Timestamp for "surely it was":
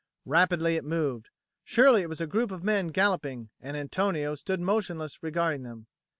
1.63-2.19